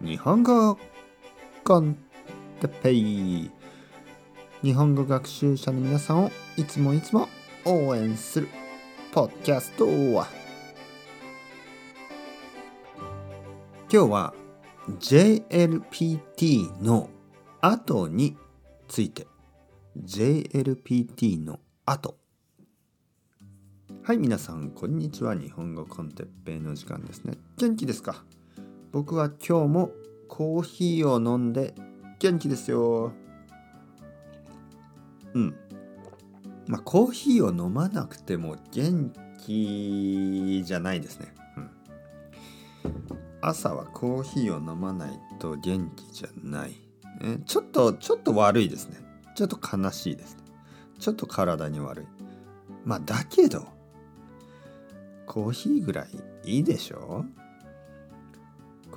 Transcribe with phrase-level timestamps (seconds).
[0.00, 0.78] 日本語
[1.64, 1.96] コン
[2.60, 3.50] テペイ。
[4.62, 7.28] 日本語学習者の皆さんをいつもいつも
[7.64, 8.48] 応援する
[9.12, 10.28] ポッキャストは。
[13.90, 14.34] 今日は
[15.00, 17.08] JLPT の
[17.60, 18.36] 後に
[18.88, 19.26] ついて。
[19.98, 22.16] JLPT の後。
[24.02, 25.34] はい皆さんこんにちは。
[25.34, 27.38] 日本語コンテッペイの時間ですね。
[27.56, 28.24] 元気ですか？
[28.92, 29.90] 僕は今日も
[30.28, 31.74] コーヒーを飲んで
[32.18, 33.12] 元気ですよ。
[35.34, 35.54] うん。
[36.66, 41.70] まあコーヒーを飲まなくても元気じゃないですね、うん、
[43.40, 46.70] 朝はコーヒーを飲まないと元気じゃない、
[47.20, 48.96] ね、ちょっとちょっと悪いですね。
[49.36, 50.42] ちょっと悲しいですね。
[50.98, 52.06] ちょっと体に悪い。
[52.84, 53.68] まあだけど
[55.26, 56.08] コーヒーぐらい
[56.44, 57.24] いいでしょ？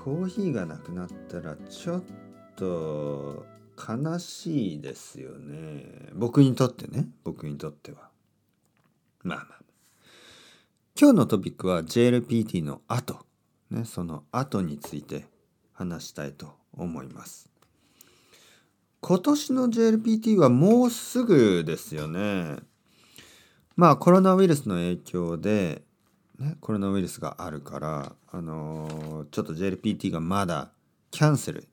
[0.09, 2.03] コーヒーがなくなったらちょっ
[2.55, 3.45] と
[3.77, 6.09] 悲しいですよね。
[6.15, 7.05] 僕にとってね。
[7.23, 8.09] 僕にとっては。
[9.21, 9.59] まあまあ。
[10.99, 13.23] 今日のトピックは JLPT の後。
[13.69, 15.27] ねその後について
[15.73, 17.51] 話したいと思います。
[19.01, 22.55] 今年の JLPT はもうすぐですよね。
[23.75, 25.83] まあコロナウイルスの影響で
[26.39, 30.71] ね、コロナウイルスがあるから、あのー、ちょっと JLPT がまだ
[31.11, 31.67] キャンセル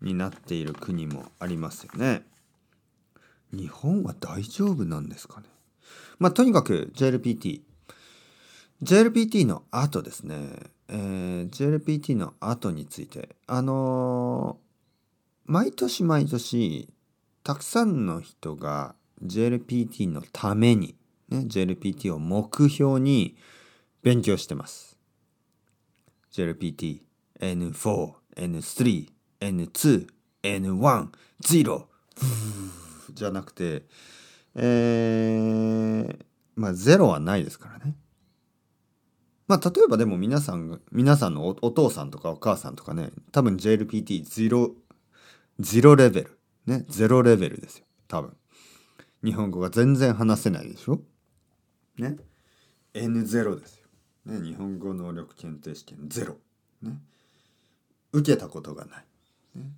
[0.00, 2.22] になっている国もありますよね。
[3.52, 5.46] 日本は大丈夫なんですかね？
[6.18, 7.60] まあ、とにかく JLPT。
[8.82, 10.48] JLPT の後ですね、
[10.88, 16.88] えー、JLPT の後について、あのー、毎年毎年、
[17.42, 20.94] たくさんの人が JLPT のために、
[21.28, 23.36] ね、JLPT を目標に、
[24.02, 24.98] 勉強してます。
[26.32, 27.02] JLPT、
[27.40, 29.08] N4、N3、
[29.40, 30.06] N2、
[30.42, 31.08] N1、
[31.42, 31.86] 0
[33.12, 33.84] じゃなくて、
[34.54, 36.24] えー、
[36.56, 37.96] まあ0はないですからね。
[39.48, 44.72] まあ例えばでも皆さん、皆さんのお父さんとかお母さんとかね、多分 JLPT0、
[45.60, 46.38] 0レベル。
[46.66, 47.84] ね、0レベルですよ。
[48.06, 48.36] 多分。
[49.24, 51.00] 日本語が全然話せないでしょ？
[51.98, 52.16] ね
[52.94, 53.86] ？N0 ですよ。
[54.26, 56.36] ね、日本語能力検定試験ゼロ、
[56.82, 56.98] ね、
[58.12, 59.04] 受けたことがない、
[59.56, 59.70] ね、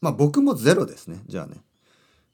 [0.00, 1.20] まあ僕もゼロですね。
[1.26, 1.62] じゃあね、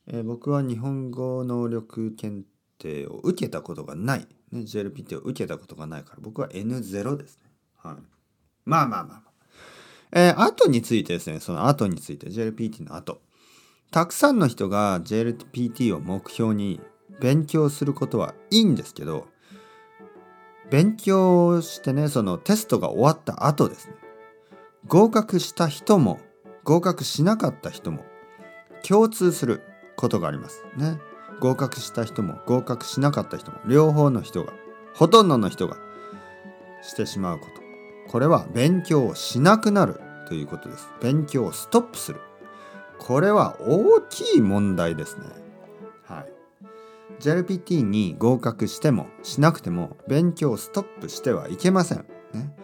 [0.06, 2.46] えー、僕は日本語能力検
[2.78, 7.50] 定を受けたことがない、ね、JLPT を受けたことがないから僕は N0 ですね。
[7.76, 7.96] はい。
[8.64, 9.22] まあまあまあまあ。
[10.14, 11.40] えー、後についてですね。
[11.40, 12.28] その後について。
[12.28, 13.20] JLPT の後。
[13.90, 16.80] たくさんの人が JLPT を目標に
[17.20, 19.26] 勉強することはいいんですけど
[20.72, 23.94] 勉強してねそのテストが終わった後ですね。
[24.86, 26.18] 合格した人も
[26.64, 28.06] 合格しなかった人も
[28.82, 29.60] 共通する
[29.96, 30.98] ことがありますね。
[31.40, 34.54] 合格した人も合格しなかった人も両方の人が
[34.94, 35.76] ほとんどの人が
[36.82, 37.46] してしまうこ
[38.06, 38.10] と。
[38.10, 40.88] これは勉強をしなくなるということです。
[41.02, 42.20] 勉強をストップする。
[42.98, 45.26] これは大きい問題ですね。
[46.06, 46.41] はい。
[47.20, 52.04] JLPT に合格してもしなくても勉強をストップしてはいけません。
[52.32, 52.54] ね、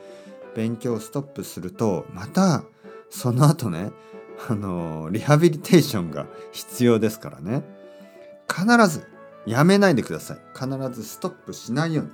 [0.54, 2.64] 勉強をストップするとまた
[3.10, 3.92] その後ね
[4.48, 7.64] あのリハビリテーションが必要ですからね。
[8.48, 9.06] 必ず
[9.46, 10.38] やめないでください。
[10.54, 12.10] 必ずストップしないように。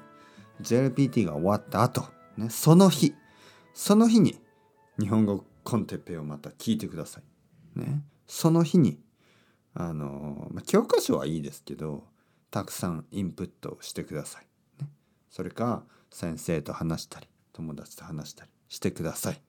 [0.61, 2.05] JLPT が終わった後、
[2.37, 3.15] ね、その日。
[3.73, 4.41] その日に
[4.99, 7.81] 日本語コンテッペをまた聞いてください。
[7.81, 9.00] ね、その日に
[9.75, 12.05] あの、まあ、教科書はいいですけど
[12.55, 14.47] たくさんインプットしてください。
[14.81, 14.89] ね、
[15.29, 15.83] それか
[16.13, 19.43] 先生と話したり友達と話したりしてください。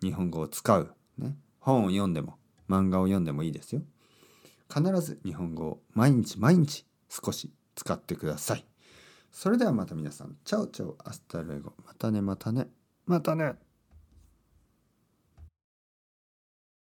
[0.00, 3.82] 日本語を使う、ね、本を読んでも漫画を読んでもいいですよ。
[4.74, 8.64] 必ず日本語を毎日毎日少し使ってください。
[9.30, 11.74] それではまた皆さん、 chao chao、hasta luego。
[11.84, 12.68] またね、またね、
[13.04, 13.52] またね。